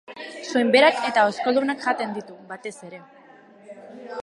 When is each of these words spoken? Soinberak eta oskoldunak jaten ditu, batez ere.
Soinberak 0.53 1.01
eta 1.09 1.25
oskoldunak 1.33 1.85
jaten 1.85 2.17
ditu, 2.17 2.37
batez 2.53 2.75
ere. 2.91 3.05